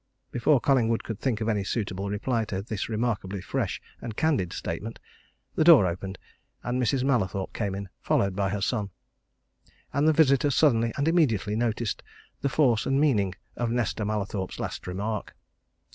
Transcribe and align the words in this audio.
Before 0.31 0.59
Collingwood 0.59 1.03
could 1.03 1.19
think 1.19 1.41
of 1.41 1.47
any 1.47 1.63
suitable 1.63 2.09
reply 2.09 2.43
to 2.45 2.63
this 2.63 2.89
remarkably 2.89 3.39
fresh 3.39 3.79
and 4.01 4.17
candid 4.17 4.51
statement, 4.51 4.97
the 5.53 5.63
door 5.63 5.85
opened, 5.85 6.17
and 6.63 6.81
Mrs. 6.81 7.03
Mallathorpe 7.03 7.53
came 7.53 7.75
in, 7.75 7.87
followed 8.01 8.35
by 8.35 8.49
her 8.49 8.61
son. 8.61 8.89
And 9.93 10.07
the 10.07 10.11
visitor 10.13 10.49
suddenly 10.49 10.91
and 10.97 11.07
immediately 11.07 11.55
noticed 11.55 12.01
the 12.41 12.49
force 12.49 12.87
and 12.87 12.99
meaning 12.99 13.35
of 13.55 13.69
Nesta 13.69 14.03
Mallathorpe's 14.03 14.59
last 14.59 14.87
remark. 14.87 15.35